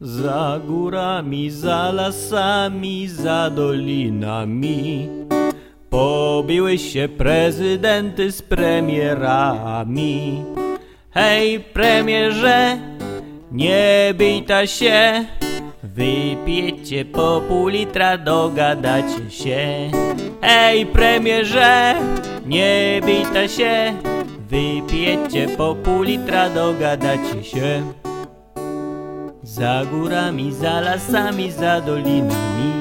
Za 0.00 0.60
górami, 0.66 1.50
za 1.50 1.90
lasami, 1.90 3.08
za 3.08 3.50
dolinami 3.50 5.08
Pobiły 5.90 6.78
się 6.78 7.08
prezydenty 7.08 8.32
z 8.32 8.42
premierami. 8.42 10.44
Hej 11.10 11.60
premierze, 11.60 12.78
nie 13.52 14.14
bita 14.14 14.66
się 14.66 15.24
Wypijecie 15.82 17.04
po 17.04 17.42
pół 17.48 17.68
litra, 17.68 18.18
dogadacie 18.18 19.30
się. 19.30 19.90
Hej 20.40 20.86
premierze, 20.86 21.94
nie 22.46 23.00
bita 23.06 23.48
się 23.48 23.94
Wypijecie 24.50 25.48
po 25.56 25.74
pół 25.74 26.02
litra, 26.02 26.50
dogadacie 26.50 27.44
się 27.44 27.82
za 29.48 29.84
górami, 29.90 30.52
za 30.52 30.80
lasami, 30.80 31.50
za 31.50 31.80
dolinami. 31.80 32.72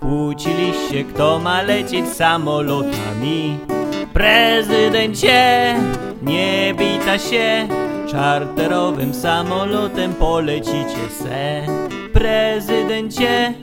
Kłócili 0.00 0.72
się, 0.74 1.04
kto 1.04 1.38
ma 1.38 1.62
lecieć 1.62 2.08
samolotami. 2.08 3.58
Prezydencie, 4.12 5.74
nie 6.22 6.74
bita 6.78 7.18
się. 7.18 7.68
Czarterowym 8.10 9.14
samolotem 9.14 10.14
polecicie 10.14 11.08
se. 11.22 11.66
Prezydencie, 12.12 13.54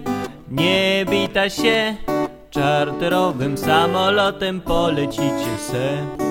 nie 0.51 1.05
bita 1.09 1.49
się. 1.49 1.95
Czarterowym 2.49 3.57
samolotem 3.57 4.62
polecicie 4.62 5.57
se 5.57 6.28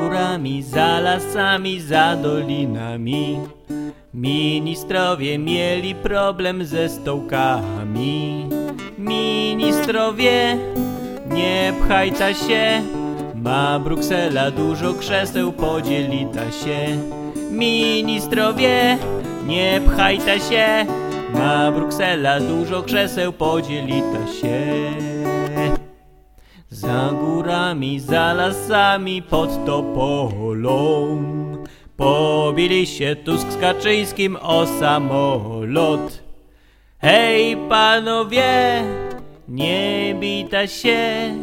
górami, 0.00 0.62
za 0.62 1.00
lasami, 1.00 1.80
za 1.80 2.16
dolinami. 2.16 3.38
Ministrowie 4.14 5.38
mieli 5.38 5.94
problem 5.94 6.64
ze 6.64 6.88
stołkami. 6.88 8.48
Ministrowie, 8.98 10.56
nie 11.26 11.72
pchajta 11.80 12.34
się. 12.34 12.82
Ma 13.34 13.78
Bruksela 13.78 14.50
dużo 14.50 14.94
krzeseł, 14.94 15.52
podzielita 15.52 16.50
się. 16.50 16.98
Ministrowie, 17.50 18.98
nie 19.46 19.80
pchajta 19.86 20.38
się. 20.38 20.86
Ma 21.34 21.72
Bruksela 21.72 22.40
dużo 22.40 22.82
krzeseł, 22.82 23.32
podzielita 23.32 24.26
się 24.40 25.39
za 26.70 27.10
górami, 27.20 28.00
za 28.00 28.32
lasami, 28.32 29.22
pod 29.22 29.64
Topolą. 29.66 31.22
Pobili 31.96 32.86
się 32.86 33.16
Tusk 33.16 33.50
z 33.50 33.56
Kaczyńskim 33.56 34.36
o 34.42 34.66
samolot. 34.66 36.22
Hej 36.98 37.56
panowie, 37.68 38.82
nie 39.48 40.14
bita 40.20 40.66
się. 40.66 41.34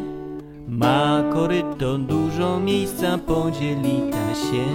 Ma 0.68 1.24
koryto 1.34 1.98
dużo 1.98 2.60
miejsca, 2.60 3.18
podzielita 3.18 4.36
się. 4.36 4.66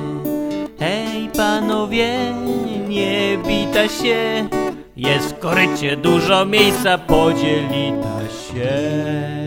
Hej 0.79 1.29
panowie, 1.37 2.35
nie 2.89 3.39
bita 3.49 3.89
się. 3.89 4.49
Jest 4.97 5.35
w 5.35 5.39
korycie 5.39 5.97
dużo 5.97 6.47
miejsca, 6.47 6.99
podzielita 6.99 8.21
się 8.21 9.42